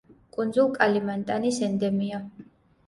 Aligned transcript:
კუნძულ 0.37 0.71
კალიმანტანის 0.79 1.61
ენდემია. 1.71 2.25